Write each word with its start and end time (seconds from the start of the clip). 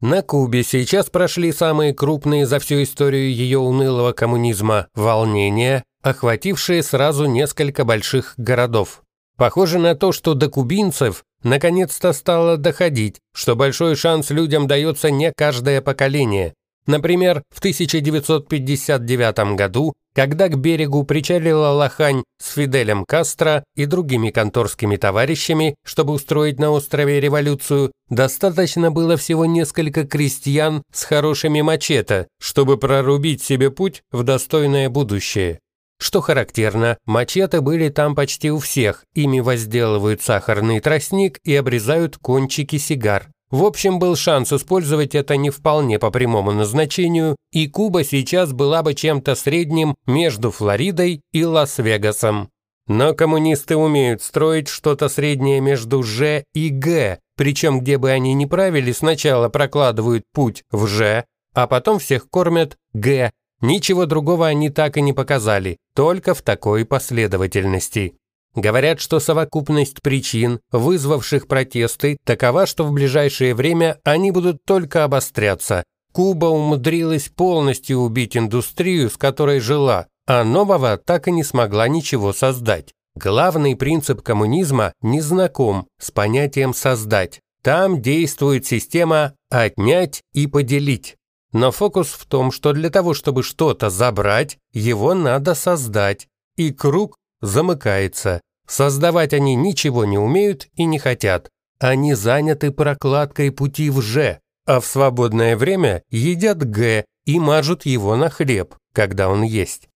На 0.00 0.22
Кубе 0.22 0.64
сейчас 0.64 1.10
прошли 1.10 1.52
самые 1.52 1.92
крупные 1.92 2.46
за 2.46 2.58
всю 2.58 2.82
историю 2.82 3.30
ее 3.34 3.58
унылого 3.58 4.12
коммунизма 4.12 4.88
волнения, 4.94 5.84
охватившие 6.02 6.82
сразу 6.82 7.26
несколько 7.26 7.84
больших 7.84 8.32
городов. 8.38 9.02
Похоже 9.36 9.78
на 9.78 9.94
то, 9.94 10.12
что 10.12 10.32
до 10.32 10.48
кубинцев 10.48 11.22
наконец-то 11.42 12.14
стало 12.14 12.56
доходить, 12.56 13.20
что 13.34 13.56
большой 13.56 13.94
шанс 13.94 14.30
людям 14.30 14.66
дается 14.66 15.10
не 15.10 15.32
каждое 15.36 15.82
поколение. 15.82 16.54
Например, 16.90 17.44
в 17.54 17.60
1959 17.60 19.54
году, 19.54 19.94
когда 20.12 20.48
к 20.48 20.58
берегу 20.58 21.04
причалила 21.04 21.68
Лохань 21.68 22.24
с 22.42 22.54
Фиделем 22.54 23.04
Кастро 23.04 23.62
и 23.76 23.84
другими 23.86 24.30
конторскими 24.30 24.96
товарищами, 24.96 25.76
чтобы 25.86 26.14
устроить 26.14 26.58
на 26.58 26.72
острове 26.72 27.20
революцию, 27.20 27.92
достаточно 28.08 28.90
было 28.90 29.16
всего 29.16 29.46
несколько 29.46 30.04
крестьян 30.04 30.82
с 30.92 31.04
хорошими 31.04 31.60
мачете, 31.60 32.26
чтобы 32.40 32.76
прорубить 32.76 33.40
себе 33.40 33.70
путь 33.70 34.02
в 34.10 34.24
достойное 34.24 34.88
будущее. 34.88 35.60
Что 36.00 36.20
характерно, 36.20 36.98
мачете 37.06 37.60
были 37.60 37.88
там 37.88 38.16
почти 38.16 38.50
у 38.50 38.58
всех, 38.58 39.04
ими 39.14 39.38
возделывают 39.38 40.22
сахарный 40.22 40.80
тростник 40.80 41.38
и 41.44 41.54
обрезают 41.54 42.16
кончики 42.16 42.78
сигар. 42.78 43.28
В 43.50 43.64
общем, 43.64 43.98
был 43.98 44.14
шанс 44.14 44.52
использовать 44.52 45.14
это 45.14 45.36
не 45.36 45.50
вполне 45.50 45.98
по 45.98 46.10
прямому 46.10 46.52
назначению, 46.52 47.36
и 47.52 47.66
Куба 47.66 48.04
сейчас 48.04 48.52
была 48.52 48.82
бы 48.82 48.94
чем-то 48.94 49.34
средним 49.34 49.96
между 50.06 50.50
Флоридой 50.50 51.22
и 51.32 51.44
Лас-Вегасом. 51.44 52.50
Но 52.86 53.14
коммунисты 53.14 53.76
умеют 53.76 54.22
строить 54.22 54.68
что-то 54.68 55.08
среднее 55.08 55.60
между 55.60 56.02
Ж 56.02 56.44
и 56.54 56.68
Г, 56.70 57.18
причем 57.36 57.80
где 57.80 57.98
бы 57.98 58.10
они 58.10 58.34
ни 58.34 58.44
правили, 58.44 58.92
сначала 58.92 59.48
прокладывают 59.48 60.24
путь 60.32 60.62
в 60.70 60.86
Ж, 60.86 61.24
а 61.52 61.66
потом 61.66 61.98
всех 61.98 62.28
кормят 62.30 62.76
Г, 62.92 63.30
Ничего 63.60 64.06
другого 64.06 64.46
они 64.46 64.70
так 64.70 64.96
и 64.96 65.02
не 65.02 65.12
показали, 65.12 65.76
только 65.94 66.34
в 66.34 66.40
такой 66.40 66.86
последовательности. 66.86 68.14
Говорят, 68.54 69.00
что 69.00 69.20
совокупность 69.20 70.02
причин, 70.02 70.60
вызвавших 70.72 71.46
протесты, 71.46 72.16
такова, 72.24 72.66
что 72.66 72.84
в 72.84 72.92
ближайшее 72.92 73.54
время 73.54 73.98
они 74.04 74.32
будут 74.32 74.64
только 74.64 75.04
обостряться. 75.04 75.84
Куба 76.12 76.46
умудрилась 76.46 77.28
полностью 77.28 77.98
убить 77.98 78.36
индустрию, 78.36 79.10
с 79.10 79.16
которой 79.16 79.60
жила, 79.60 80.06
а 80.26 80.42
нового 80.42 80.96
так 80.96 81.28
и 81.28 81.30
не 81.30 81.44
смогла 81.44 81.86
ничего 81.86 82.32
создать. 82.32 82.92
Главный 83.14 83.76
принцип 83.76 84.22
коммунизма 84.22 84.92
не 85.02 85.20
знаком 85.20 85.86
с 86.00 86.10
понятием 86.10 86.74
«создать». 86.74 87.40
Там 87.62 88.00
действует 88.00 88.66
система 88.66 89.34
«отнять 89.50 90.22
и 90.32 90.46
поделить». 90.46 91.16
Но 91.52 91.72
фокус 91.72 92.08
в 92.08 92.26
том, 92.26 92.52
что 92.52 92.72
для 92.72 92.90
того, 92.90 93.12
чтобы 93.12 93.42
что-то 93.42 93.90
забрать, 93.90 94.56
его 94.72 95.14
надо 95.14 95.54
создать. 95.54 96.28
И 96.56 96.72
круг 96.72 97.16
замыкается. 97.40 98.40
Создавать 98.66 99.32
они 99.32 99.54
ничего 99.54 100.04
не 100.04 100.18
умеют 100.18 100.68
и 100.74 100.84
не 100.84 100.98
хотят. 100.98 101.48
Они 101.80 102.14
заняты 102.14 102.70
прокладкой 102.70 103.50
пути 103.50 103.90
в 103.90 104.00
Ж, 104.00 104.38
а 104.66 104.80
в 104.80 104.86
свободное 104.86 105.56
время 105.56 106.02
едят 106.10 106.58
Г 106.58 107.04
и 107.24 107.40
мажут 107.40 107.86
его 107.86 108.16
на 108.16 108.30
хлеб, 108.30 108.74
когда 108.92 109.28
он 109.28 109.42
есть. 109.42 109.88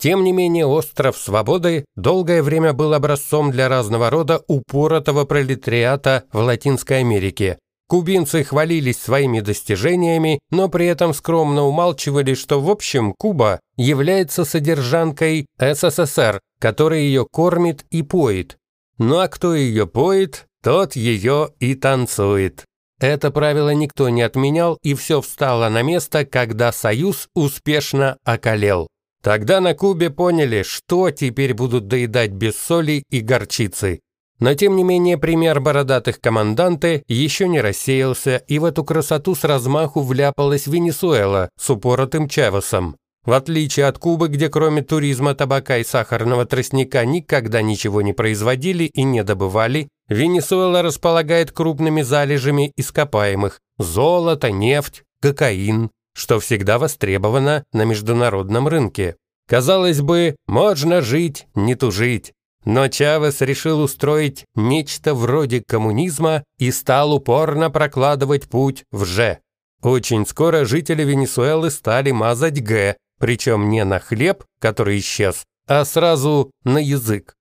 Тем 0.00 0.24
не 0.24 0.32
менее, 0.32 0.64
остров 0.64 1.16
Свободы 1.18 1.84
долгое 1.94 2.42
время 2.42 2.72
был 2.72 2.94
образцом 2.94 3.50
для 3.50 3.68
разного 3.68 4.08
рода 4.08 4.42
упоротого 4.48 5.26
пролетариата 5.26 6.24
в 6.32 6.38
Латинской 6.38 7.00
Америке, 7.00 7.58
Кубинцы 7.90 8.44
хвалились 8.44 8.98
своими 9.02 9.40
достижениями, 9.40 10.38
но 10.52 10.68
при 10.68 10.86
этом 10.86 11.12
скромно 11.12 11.64
умалчивали, 11.64 12.34
что 12.34 12.60
в 12.60 12.70
общем 12.70 13.12
Куба 13.18 13.58
является 13.76 14.44
содержанкой 14.44 15.46
СССР, 15.58 16.38
который 16.60 17.02
ее 17.02 17.26
кормит 17.28 17.84
и 17.90 18.04
поет. 18.04 18.58
Ну 18.98 19.18
а 19.18 19.26
кто 19.26 19.56
ее 19.56 19.88
поет, 19.88 20.46
тот 20.62 20.94
ее 20.94 21.50
и 21.58 21.74
танцует. 21.74 22.64
Это 23.00 23.32
правило 23.32 23.70
никто 23.70 24.08
не 24.08 24.22
отменял, 24.22 24.78
и 24.84 24.94
все 24.94 25.20
встало 25.20 25.68
на 25.68 25.82
место, 25.82 26.24
когда 26.24 26.70
Союз 26.70 27.26
успешно 27.34 28.18
околел. 28.22 28.86
Тогда 29.20 29.60
на 29.60 29.74
Кубе 29.74 30.10
поняли, 30.10 30.62
что 30.62 31.10
теперь 31.10 31.54
будут 31.54 31.88
доедать 31.88 32.30
без 32.30 32.56
соли 32.56 33.02
и 33.10 33.18
горчицы. 33.18 33.98
Но 34.40 34.54
тем 34.54 34.74
не 34.74 34.82
менее 34.82 35.18
пример 35.18 35.60
бородатых 35.60 36.20
команданты 36.20 37.02
еще 37.06 37.46
не 37.46 37.60
рассеялся, 37.60 38.36
и 38.48 38.58
в 38.58 38.64
эту 38.64 38.84
красоту 38.84 39.34
с 39.34 39.44
размаху 39.44 40.00
вляпалась 40.02 40.66
Венесуэла 40.66 41.50
с 41.58 41.68
упоротым 41.70 42.28
Чавесом. 42.28 42.96
В 43.24 43.32
отличие 43.32 43.84
от 43.84 43.98
Кубы, 43.98 44.28
где 44.28 44.48
кроме 44.48 44.80
туризма, 44.80 45.34
табака 45.34 45.76
и 45.76 45.84
сахарного 45.84 46.46
тростника 46.46 47.04
никогда 47.04 47.60
ничего 47.60 48.00
не 48.00 48.14
производили 48.14 48.84
и 48.84 49.02
не 49.02 49.22
добывали, 49.22 49.88
Венесуэла 50.08 50.80
располагает 50.80 51.52
крупными 51.52 52.00
залежами 52.00 52.72
ископаемых– 52.76 53.60
золото, 53.78 54.50
нефть, 54.50 55.02
кокаин, 55.20 55.90
что 56.14 56.40
всегда 56.40 56.78
востребовано 56.78 57.62
на 57.74 57.84
международном 57.84 58.68
рынке. 58.68 59.16
Казалось 59.46 60.00
бы, 60.00 60.36
можно 60.46 61.02
жить, 61.02 61.46
не 61.54 61.74
тужить. 61.74 62.32
Но 62.64 62.88
Чавес 62.88 63.40
решил 63.40 63.80
устроить 63.80 64.44
нечто 64.54 65.14
вроде 65.14 65.62
коммунизма 65.66 66.44
и 66.58 66.70
стал 66.70 67.12
упорно 67.14 67.70
прокладывать 67.70 68.48
путь 68.48 68.84
в 68.92 69.04
Ж. 69.04 69.38
Очень 69.82 70.26
скоро 70.26 70.64
жители 70.66 71.02
Венесуэлы 71.02 71.70
стали 71.70 72.10
мазать 72.10 72.62
Г, 72.62 72.96
причем 73.18 73.70
не 73.70 73.84
на 73.84 73.98
хлеб, 73.98 74.44
который 74.60 74.98
исчез, 74.98 75.44
а 75.66 75.84
сразу 75.84 76.50
на 76.64 76.78
язык. 76.78 77.34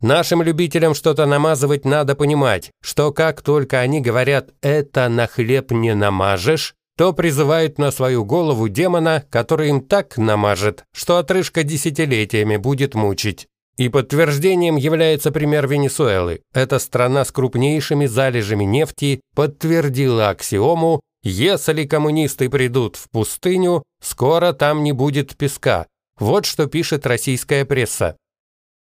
Нашим 0.00 0.42
любителям 0.42 0.94
что-то 0.94 1.26
намазывать 1.26 1.84
надо 1.84 2.16
понимать, 2.16 2.72
что 2.82 3.12
как 3.12 3.40
только 3.42 3.78
они 3.80 4.00
говорят 4.00 4.50
«это 4.60 5.08
на 5.08 5.26
хлеб 5.26 5.70
не 5.70 5.94
намажешь», 5.94 6.74
то 6.96 7.12
призывают 7.12 7.78
на 7.78 7.90
свою 7.90 8.24
голову 8.24 8.68
демона, 8.68 9.24
который 9.30 9.68
им 9.68 9.80
так 9.80 10.18
намажет, 10.18 10.84
что 10.92 11.18
отрыжка 11.18 11.62
десятилетиями 11.62 12.56
будет 12.56 12.94
мучить. 12.94 13.46
И 13.76 13.88
подтверждением 13.88 14.76
является 14.76 15.30
пример 15.30 15.66
Венесуэлы. 15.66 16.42
Эта 16.52 16.78
страна 16.78 17.24
с 17.24 17.32
крупнейшими 17.32 18.06
залежами 18.06 18.64
нефти 18.64 19.20
подтвердила 19.34 20.28
аксиому 20.28 21.00
«Если 21.22 21.84
коммунисты 21.84 22.50
придут 22.50 22.96
в 22.96 23.08
пустыню, 23.10 23.82
скоро 24.02 24.52
там 24.52 24.82
не 24.82 24.92
будет 24.92 25.36
песка». 25.36 25.86
Вот 26.18 26.44
что 26.44 26.66
пишет 26.66 27.06
российская 27.06 27.64
пресса. 27.64 28.16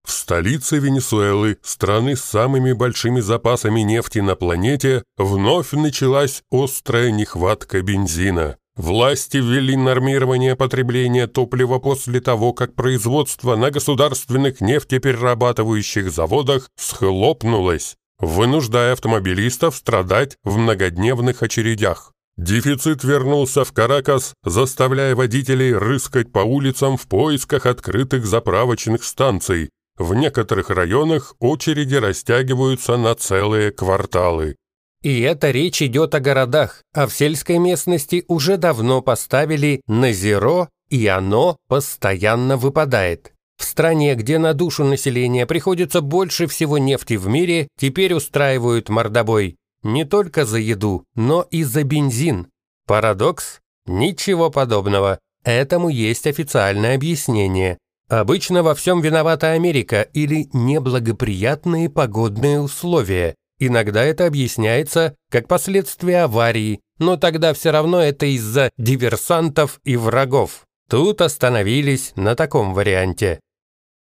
В 0.05 0.11
столице 0.11 0.79
Венесуэлы, 0.79 1.57
страны 1.61 2.15
с 2.15 2.21
самыми 2.21 2.73
большими 2.73 3.19
запасами 3.19 3.81
нефти 3.81 4.19
на 4.19 4.35
планете, 4.35 5.03
вновь 5.17 5.71
началась 5.73 6.41
острая 6.51 7.11
нехватка 7.11 7.81
бензина. 7.81 8.57
Власти 8.79 9.35
ввели 9.35 9.75
нормирование 9.75 10.55
потребления 10.55 11.27
топлива 11.27 11.79
после 11.79 12.21
того, 12.21 12.53
как 12.53 12.75
производство 12.75 13.57
на 13.57 13.71
государственных 13.71 14.61
нефтеперерабатывающих 14.61 16.09
заводах 16.09 16.69
схлопнулось, 16.77 17.97
вынуждая 18.19 18.93
автомобилистов 18.93 19.75
страдать 19.75 20.37
в 20.45 20.57
многодневных 20.57 21.43
очередях. 21.43 22.13
Дефицит 22.37 23.03
вернулся 23.03 23.65
в 23.65 23.73
Каракас, 23.73 24.33
заставляя 24.45 25.13
водителей 25.13 25.73
рыскать 25.73 26.31
по 26.31 26.39
улицам 26.39 26.95
в 26.95 27.05
поисках 27.05 27.65
открытых 27.65 28.25
заправочных 28.25 29.03
станций. 29.03 29.71
В 29.97 30.13
некоторых 30.13 30.69
районах 30.69 31.35
очереди 31.39 31.95
растягиваются 31.95 32.95
на 32.95 33.13
целые 33.15 33.71
кварталы. 33.71 34.55
И 35.01 35.21
это 35.21 35.51
речь 35.51 35.81
идет 35.81 36.13
о 36.13 36.19
городах, 36.19 36.83
а 36.93 37.07
в 37.07 37.13
сельской 37.13 37.57
местности 37.57 38.25
уже 38.27 38.57
давно 38.57 39.01
поставили 39.01 39.81
на 39.87 40.11
зеро, 40.11 40.67
и 40.89 41.07
оно 41.07 41.57
постоянно 41.67 42.57
выпадает. 42.57 43.33
В 43.57 43.63
стране, 43.63 44.15
где 44.15 44.37
на 44.37 44.53
душу 44.53 44.83
населения 44.83 45.45
приходится 45.45 46.01
больше 46.01 46.47
всего 46.47 46.77
нефти 46.77 47.15
в 47.15 47.27
мире, 47.27 47.67
теперь 47.77 48.13
устраивают 48.13 48.89
мордобой 48.89 49.57
не 49.83 50.05
только 50.05 50.45
за 50.45 50.57
еду, 50.57 51.05
но 51.15 51.45
и 51.49 51.63
за 51.63 51.83
бензин. 51.83 52.47
Парадокс? 52.85 53.59
Ничего 53.85 54.49
подобного. 54.49 55.19
Этому 55.43 55.89
есть 55.89 56.27
официальное 56.27 56.95
объяснение. 56.95 57.77
Обычно 58.09 58.63
во 58.63 58.75
всем 58.75 59.01
виновата 59.01 59.51
Америка 59.51 60.01
или 60.01 60.49
неблагоприятные 60.53 61.89
погодные 61.89 62.59
условия. 62.59 63.35
Иногда 63.59 64.03
это 64.03 64.25
объясняется 64.25 65.15
как 65.29 65.47
последствие 65.47 66.23
аварии, 66.23 66.79
но 66.97 67.17
тогда 67.17 67.53
все 67.53 67.71
равно 67.71 68.01
это 68.01 68.25
из-за 68.25 68.71
диверсантов 68.77 69.79
и 69.83 69.97
врагов. 69.97 70.63
Тут 70.89 71.21
остановились 71.21 72.13
на 72.15 72.35
таком 72.35 72.73
варианте. 72.73 73.39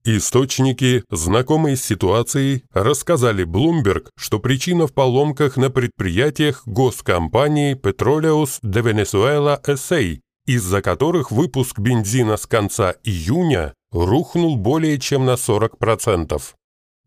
Источники, 0.06 1.04
знакомые 1.10 1.78
с 1.78 1.84
ситуацией, 1.84 2.64
рассказали 2.74 3.46
Bloomberg, 3.46 4.08
что 4.18 4.40
причина 4.40 4.88
в 4.88 4.94
поломках 4.94 5.56
на 5.56 5.70
предприятиях 5.70 6.64
госкомпании 6.66 7.76
Petroleus 7.76 8.60
de 8.62 8.82
Venezuela 8.82 9.62
S.A., 9.66 10.20
из-за 10.46 10.82
которых 10.82 11.32
выпуск 11.32 11.80
бензина 11.80 12.36
с 12.36 12.46
конца 12.46 12.96
июня 13.04 13.74
рухнул 13.92 14.58
более 14.58 15.00
чем 15.00 15.26
на 15.26 15.36
40%. 15.36 16.42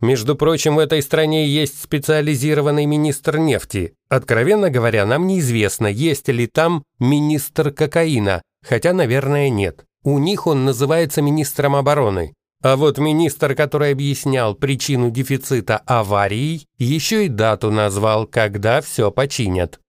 Между 0.00 0.36
прочим, 0.36 0.76
в 0.76 0.78
этой 0.78 1.02
стране 1.02 1.46
есть 1.46 1.82
специализированный 1.82 2.84
министр 2.84 3.38
нефти. 3.38 3.94
Откровенно 4.08 4.70
говоря, 4.70 5.06
нам 5.06 5.26
неизвестно, 5.26 5.86
есть 5.86 6.28
ли 6.28 6.46
там 6.46 6.82
министр 6.98 7.70
кокаина, 7.70 8.42
хотя, 8.62 8.92
наверное, 8.92 9.48
нет. 9.48 9.84
У 10.02 10.18
них 10.18 10.46
он 10.46 10.64
называется 10.64 11.22
министром 11.22 11.74
обороны. 11.74 12.34
А 12.62 12.76
вот 12.76 12.98
министр, 12.98 13.54
который 13.54 13.92
объяснял 13.92 14.54
причину 14.54 15.10
дефицита 15.10 15.78
аварией, 15.86 16.66
еще 16.78 17.26
и 17.26 17.28
дату 17.28 17.70
назвал, 17.70 18.26
когда 18.26 18.80
все 18.80 19.10
починят. 19.10 19.80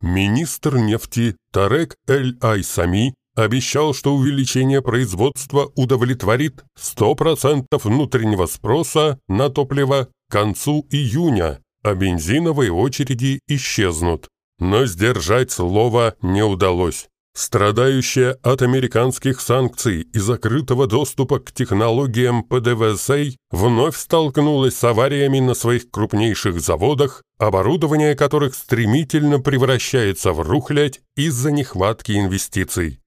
Министр 0.00 0.76
нефти 0.76 1.36
Тарек 1.52 1.96
Эль-Айсами 2.06 3.14
обещал, 3.36 3.94
что 3.94 4.14
увеличение 4.14 4.82
производства 4.82 5.70
удовлетворит 5.76 6.64
100% 6.78 7.66
внутреннего 7.84 8.46
спроса 8.46 9.18
на 9.28 9.48
топливо 9.48 10.08
к 10.28 10.32
концу 10.32 10.86
июня, 10.90 11.60
а 11.82 11.94
бензиновые 11.94 12.72
очереди 12.72 13.38
исчезнут. 13.46 14.28
Но 14.58 14.86
сдержать 14.86 15.52
слово 15.52 16.14
не 16.22 16.42
удалось 16.42 17.08
страдающая 17.36 18.38
от 18.42 18.62
американских 18.62 19.40
санкций 19.40 20.08
и 20.12 20.18
закрытого 20.18 20.86
доступа 20.86 21.38
к 21.38 21.52
технологиям 21.52 22.42
ПДВСА, 22.42 23.26
вновь 23.50 23.96
столкнулась 23.96 24.76
с 24.76 24.84
авариями 24.84 25.40
на 25.40 25.54
своих 25.54 25.90
крупнейших 25.90 26.60
заводах, 26.60 27.22
оборудование 27.38 28.14
которых 28.14 28.54
стремительно 28.54 29.38
превращается 29.38 30.32
в 30.32 30.40
рухлядь 30.40 31.00
из-за 31.14 31.52
нехватки 31.52 32.12
инвестиций. 32.12 33.00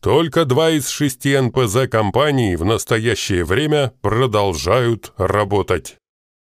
Только 0.00 0.44
два 0.44 0.70
из 0.70 0.88
шести 0.88 1.36
НПЗ 1.36 1.88
компаний 1.90 2.56
в 2.56 2.64
настоящее 2.64 3.44
время 3.44 3.92
продолжают 4.00 5.12
работать. 5.16 5.96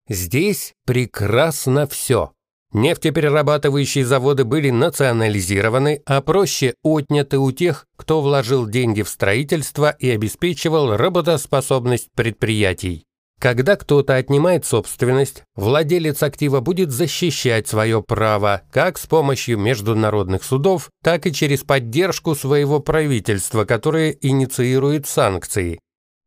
Здесь 0.07 0.73
прекрасно 0.85 1.88
все. 1.88 2.33
Нефтеперерабатывающие 2.73 4.05
заводы 4.05 4.45
были 4.45 4.69
национализированы, 4.69 6.01
а 6.05 6.21
проще 6.21 6.75
отняты 6.83 7.38
у 7.38 7.51
тех, 7.51 7.85
кто 7.97 8.21
вложил 8.21 8.67
деньги 8.67 9.01
в 9.01 9.09
строительство 9.09 9.89
и 9.89 10.09
обеспечивал 10.09 10.95
работоспособность 10.95 12.09
предприятий. 12.15 13.05
Когда 13.41 13.75
кто-то 13.75 14.17
отнимает 14.17 14.67
собственность, 14.67 15.41
владелец 15.55 16.21
актива 16.21 16.59
будет 16.59 16.91
защищать 16.91 17.67
свое 17.67 18.03
право 18.03 18.61
как 18.71 18.99
с 18.99 19.07
помощью 19.07 19.57
международных 19.57 20.43
судов, 20.43 20.91
так 21.03 21.25
и 21.25 21.33
через 21.33 21.63
поддержку 21.63 22.35
своего 22.35 22.79
правительства, 22.79 23.65
которое 23.65 24.11
инициирует 24.11 25.07
санкции. 25.07 25.79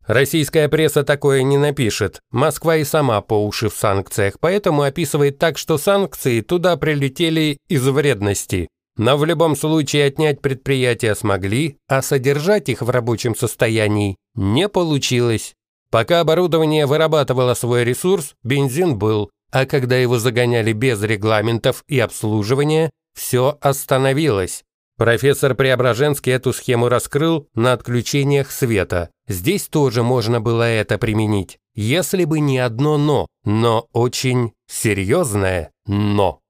Российская 0.08 0.68
пресса 0.68 1.04
такое 1.04 1.44
не 1.44 1.56
напишет. 1.56 2.18
Москва 2.32 2.78
и 2.78 2.84
сама 2.84 3.20
по 3.20 3.46
уши 3.46 3.68
в 3.68 3.74
санкциях, 3.74 4.40
поэтому 4.40 4.82
описывает 4.82 5.38
так, 5.38 5.56
что 5.56 5.78
санкции 5.78 6.40
туда 6.40 6.76
прилетели 6.76 7.58
из 7.68 7.86
вредности. 7.86 8.66
Но 8.96 9.16
в 9.16 9.24
любом 9.24 9.54
случае 9.54 10.06
отнять 10.06 10.40
предприятия 10.40 11.14
смогли, 11.14 11.76
а 11.86 12.02
содержать 12.02 12.68
их 12.68 12.82
в 12.82 12.90
рабочем 12.90 13.36
состоянии 13.36 14.16
не 14.34 14.68
получилось. 14.68 15.54
Пока 15.94 16.22
оборудование 16.22 16.86
вырабатывало 16.86 17.54
свой 17.54 17.84
ресурс, 17.84 18.34
бензин 18.42 18.98
был, 18.98 19.30
а 19.52 19.64
когда 19.64 19.96
его 19.96 20.18
загоняли 20.18 20.72
без 20.72 21.00
регламентов 21.00 21.84
и 21.86 22.00
обслуживания, 22.00 22.90
все 23.16 23.56
остановилось. 23.60 24.64
Профессор 24.98 25.54
Преображенский 25.54 26.32
эту 26.32 26.52
схему 26.52 26.88
раскрыл 26.88 27.46
на 27.54 27.74
отключениях 27.74 28.50
света. 28.50 29.10
Здесь 29.28 29.68
тоже 29.68 30.02
можно 30.02 30.40
было 30.40 30.64
это 30.64 30.98
применить, 30.98 31.58
если 31.76 32.24
бы 32.24 32.40
не 32.40 32.58
одно 32.58 32.98
«но», 32.98 33.28
но 33.44 33.86
очень 33.92 34.52
серьезное 34.66 35.70
«но». 35.86 36.40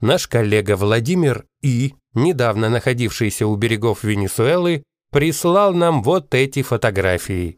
Наш 0.00 0.26
коллега 0.28 0.76
Владимир 0.76 1.44
И, 1.60 1.92
недавно 2.14 2.70
находившийся 2.70 3.48
у 3.48 3.54
берегов 3.56 4.02
Венесуэлы, 4.02 4.82
прислал 5.12 5.74
нам 5.74 6.02
вот 6.02 6.34
эти 6.34 6.62
фотографии. 6.62 7.57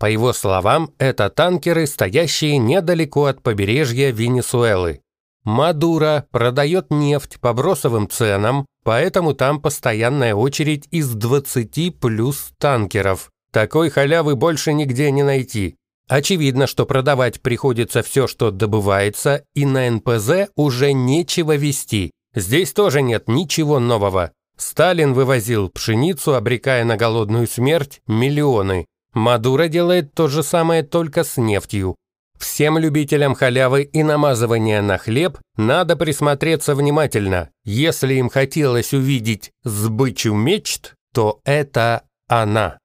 По 0.00 0.06
его 0.06 0.32
словам, 0.32 0.94
это 0.98 1.28
танкеры, 1.28 1.86
стоящие 1.86 2.56
недалеко 2.56 3.26
от 3.26 3.42
побережья 3.42 4.10
Венесуэлы. 4.10 5.02
Мадура 5.44 6.26
продает 6.30 6.90
нефть 6.90 7.38
по 7.38 7.52
бросовым 7.52 8.08
ценам, 8.08 8.64
поэтому 8.82 9.34
там 9.34 9.60
постоянная 9.60 10.34
очередь 10.34 10.88
из 10.90 11.10
20 11.10 12.00
плюс 12.00 12.50
танкеров. 12.58 13.30
Такой 13.52 13.90
халявы 13.90 14.36
больше 14.36 14.72
нигде 14.72 15.10
не 15.10 15.22
найти. 15.22 15.76
Очевидно, 16.08 16.66
что 16.66 16.86
продавать 16.86 17.42
приходится 17.42 18.02
все, 18.02 18.26
что 18.26 18.50
добывается, 18.50 19.44
и 19.54 19.66
на 19.66 19.90
НПЗ 19.90 20.48
уже 20.56 20.94
нечего 20.94 21.56
вести. 21.56 22.10
Здесь 22.34 22.72
тоже 22.72 23.02
нет 23.02 23.28
ничего 23.28 23.78
нового. 23.78 24.32
Сталин 24.56 25.12
вывозил 25.12 25.68
пшеницу, 25.68 26.34
обрекая 26.34 26.84
на 26.84 26.96
голодную 26.96 27.46
смерть 27.46 28.00
миллионы. 28.06 28.86
Мадура 29.12 29.68
делает 29.68 30.14
то 30.14 30.28
же 30.28 30.42
самое 30.42 30.82
только 30.82 31.24
с 31.24 31.36
нефтью. 31.36 31.96
Всем 32.38 32.78
любителям 32.78 33.34
халявы 33.34 33.82
и 33.82 34.02
намазывания 34.02 34.80
на 34.80 34.96
хлеб 34.96 35.38
надо 35.56 35.94
присмотреться 35.94 36.74
внимательно. 36.74 37.50
Если 37.64 38.14
им 38.14 38.30
хотелось 38.30 38.94
увидеть 38.94 39.50
сбычу 39.62 40.32
мечт, 40.32 40.94
то 41.12 41.40
это 41.44 42.04
она. 42.28 42.78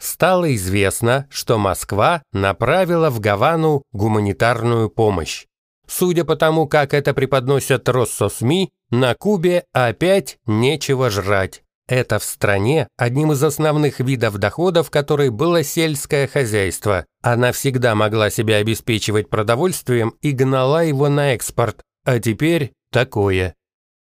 Стало 0.00 0.54
известно, 0.54 1.26
что 1.30 1.58
Москва 1.58 2.22
направила 2.32 3.10
в 3.10 3.20
Гавану 3.20 3.82
гуманитарную 3.92 4.90
помощь. 4.90 5.46
Судя 5.86 6.24
по 6.24 6.36
тому, 6.36 6.66
как 6.66 6.92
это 6.92 7.14
преподносят 7.14 7.88
Россосми, 7.88 8.70
на 8.90 9.14
Кубе 9.14 9.64
опять 9.72 10.38
нечего 10.46 11.10
жрать. 11.10 11.62
Это 11.88 12.18
в 12.18 12.24
стране 12.24 12.86
одним 12.98 13.32
из 13.32 13.42
основных 13.42 13.98
видов 13.98 14.36
доходов, 14.36 14.90
которой 14.90 15.30
было 15.30 15.64
сельское 15.64 16.26
хозяйство. 16.26 17.06
Она 17.22 17.50
всегда 17.52 17.94
могла 17.94 18.28
себя 18.28 18.56
обеспечивать 18.56 19.30
продовольствием 19.30 20.14
и 20.20 20.32
гнала 20.32 20.84
его 20.84 21.08
на 21.08 21.32
экспорт. 21.32 21.80
А 22.04 22.20
теперь 22.20 22.72
такое. 22.92 23.54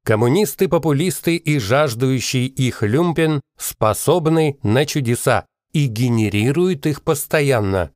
Коммунисты, 0.05 0.69
популисты 0.69 1.37
и 1.37 1.59
жаждущие 1.59 2.47
их 2.47 2.83
люмпен 2.83 3.41
способны 3.59 4.59
на 4.63 4.85
чудеса 4.85 5.47
и 5.73 5.87
генерируют 5.87 6.87
их 6.87 7.03
постоянно. 7.03 7.93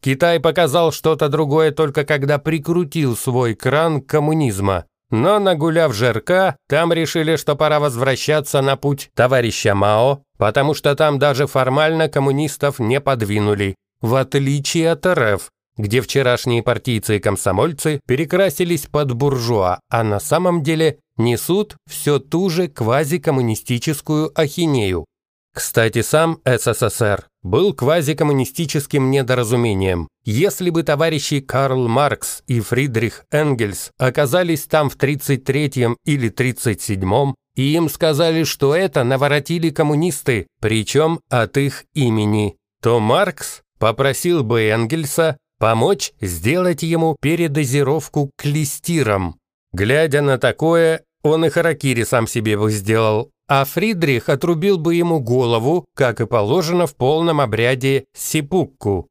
Китай 0.00 0.40
показал 0.40 0.92
что-то 0.92 1.28
другое 1.28 1.70
только 1.72 2.04
когда 2.04 2.38
прикрутил 2.38 3.16
свой 3.16 3.54
кран 3.54 4.00
коммунизма. 4.00 4.86
Но 5.10 5.38
нагуляв 5.38 5.94
жирка, 5.94 6.56
там 6.68 6.92
решили, 6.92 7.36
что 7.36 7.56
пора 7.56 7.80
возвращаться 7.80 8.60
на 8.60 8.76
путь 8.76 9.10
товарища 9.14 9.74
Мао, 9.74 10.22
потому 10.36 10.74
что 10.74 10.94
там 10.94 11.18
даже 11.18 11.46
формально 11.46 12.08
коммунистов 12.08 12.78
не 12.78 13.00
подвинули, 13.00 13.74
в 14.02 14.14
отличие 14.16 14.90
от 14.90 15.06
РФ, 15.06 15.50
где 15.78 16.02
вчерашние 16.02 16.62
партийцы 16.62 17.16
и 17.16 17.20
комсомольцы 17.20 18.00
перекрасились 18.06 18.86
под 18.86 19.12
буржуа, 19.12 19.80
а 19.88 20.02
на 20.02 20.20
самом 20.20 20.62
деле 20.62 20.98
несут 21.16 21.76
все 21.88 22.18
ту 22.18 22.50
же 22.50 22.68
квазикоммунистическую 22.68 24.30
ахинею. 24.38 25.06
Кстати, 25.54 26.02
сам 26.02 26.40
СССР 26.44 27.26
был 27.48 27.72
квазикоммунистическим 27.72 29.10
недоразумением. 29.10 30.08
Если 30.24 30.70
бы 30.70 30.82
товарищи 30.82 31.40
Карл 31.40 31.88
Маркс 31.88 32.42
и 32.46 32.60
Фридрих 32.60 33.24
Энгельс 33.30 33.90
оказались 33.98 34.64
там 34.64 34.90
в 34.90 34.96
33-м 34.96 35.96
или 36.04 36.30
37-м, 36.30 37.34
и 37.56 37.74
им 37.74 37.88
сказали, 37.88 38.44
что 38.44 38.74
это 38.74 39.02
наворотили 39.02 39.70
коммунисты, 39.70 40.46
причем 40.60 41.20
от 41.28 41.56
их 41.56 41.84
имени, 41.94 42.56
то 42.82 43.00
Маркс 43.00 43.62
попросил 43.78 44.44
бы 44.44 44.62
Энгельса 44.62 45.38
помочь 45.58 46.12
сделать 46.20 46.82
ему 46.82 47.16
передозировку 47.20 48.30
клистиром. 48.36 49.36
Глядя 49.72 50.22
на 50.22 50.38
такое, 50.38 51.02
он 51.22 51.44
и 51.44 51.48
харакири 51.48 52.04
сам 52.04 52.28
себе 52.28 52.56
бы 52.56 52.70
сделал, 52.70 53.30
а 53.48 53.64
Фридрих 53.64 54.28
отрубил 54.28 54.78
бы 54.78 54.94
ему 54.94 55.20
голову, 55.20 55.86
как 55.94 56.20
и 56.20 56.26
положено 56.26 56.86
в 56.86 56.94
полном 56.94 57.40
обряде 57.40 58.04
сипукку. 58.14 59.08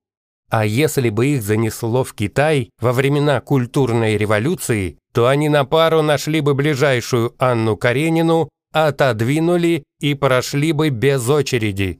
А 0.49 0.65
если 0.65 1.09
бы 1.09 1.27
их 1.27 1.41
занесло 1.41 2.03
в 2.03 2.13
Китай 2.13 2.69
во 2.79 2.93
времена 2.93 3.41
культурной 3.41 4.15
революции, 4.17 4.97
то 5.13 5.27
они 5.27 5.49
на 5.49 5.65
пару 5.65 6.01
нашли 6.01 6.39
бы 6.39 6.53
ближайшую 6.53 7.35
Анну 7.37 7.75
Каренину, 7.75 8.47
отодвинули 8.71 9.83
и 9.99 10.13
прошли 10.13 10.71
бы 10.71 10.89
без 10.89 11.27
очереди. 11.27 11.99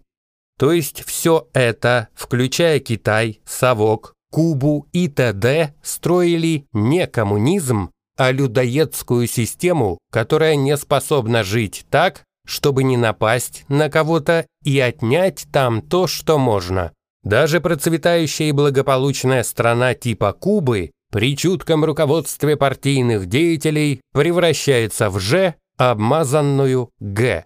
То 0.58 0.72
есть 0.72 1.03
все 1.03 1.48
это, 1.53 2.08
включая 2.13 2.79
Китай, 2.79 3.41
Совок, 3.46 4.13
Кубу 4.32 4.88
и 4.91 5.08
т.д., 5.08 5.74
строили 5.82 6.67
не 6.74 7.08
коммунизм, 7.08 7.91
а 8.18 8.32
людоедскую 8.32 9.28
систему, 9.28 10.00
которая 10.12 10.56
не 10.56 10.76
способна 10.76 11.44
жить 11.44 11.86
так, 11.90 12.24
чтобы 12.46 12.84
не 12.84 12.98
напасть 12.98 13.66
на 13.68 13.90
кого-то 13.90 14.46
и 14.64 14.80
отнять 14.80 15.46
там 15.52 15.82
то, 15.82 16.08
что 16.08 16.38
можно. 16.38 16.92
Даже 17.24 17.60
процветающая 17.60 18.48
и 18.48 18.54
благополучная 18.54 19.44
страна 19.44 19.94
типа 19.94 20.34
Кубы 20.34 20.92
при 21.12 21.36
чутком 21.38 21.86
руководстве 21.86 22.58
партийных 22.58 23.28
деятелей 23.28 24.02
превращается 24.14 25.10
в 25.10 25.20
«Ж», 25.20 25.56
обмазанную 25.78 26.90
«Г». 27.00 27.46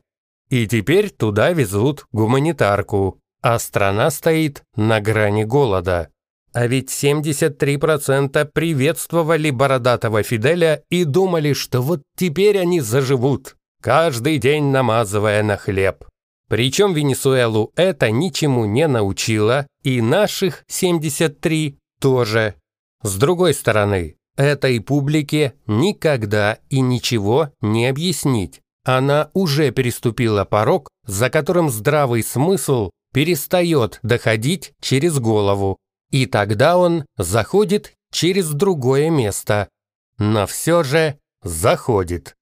И 0.50 0.68
теперь 0.68 1.10
туда 1.10 1.52
везут 1.52 2.06
гуманитарку, 2.12 3.20
а 3.42 3.58
страна 3.60 4.12
стоит 4.12 4.64
на 4.76 5.00
грани 5.00 5.44
голода. 5.44 6.10
А 6.54 6.68
ведь 6.68 6.90
73% 6.90 8.46
приветствовали 8.46 9.52
бородатого 9.52 10.22
Фиделя 10.22 10.84
и 10.90 11.06
думали, 11.06 11.54
что 11.54 11.82
вот 11.82 12.02
теперь 12.18 12.58
они 12.60 12.82
заживут, 12.82 13.56
каждый 13.82 14.38
день 14.38 14.66
намазывая 14.66 15.44
на 15.44 15.56
хлеб. 15.56 16.06
Причем 16.50 16.94
Венесуэлу 16.94 17.72
это 17.78 18.12
ничему 18.12 18.66
не 18.66 18.86
научило, 18.88 19.66
и 19.84 20.02
наших 20.02 20.66
73 20.68 21.78
тоже. 22.02 22.56
С 23.04 23.16
другой 23.16 23.54
стороны, 23.54 24.18
этой 24.36 24.82
публике 24.82 25.54
никогда 25.68 26.58
и 26.70 26.82
ничего 26.82 27.52
не 27.62 27.88
объяснить. 27.88 28.60
Она 28.84 29.30
уже 29.34 29.72
переступила 29.72 30.44
порог, 30.44 30.90
за 31.06 31.30
которым 31.30 31.70
здравый 31.70 32.24
смысл 32.24 32.90
перестает 33.14 34.00
доходить 34.04 34.74
через 34.82 35.20
голову, 35.20 35.78
и 36.12 36.26
тогда 36.26 36.78
он 36.78 37.06
заходит 37.18 37.94
через 38.12 38.50
другое 38.50 39.10
место. 39.10 39.70
Но 40.18 40.46
все 40.46 40.84
же 40.84 41.18
заходит. 41.42 42.36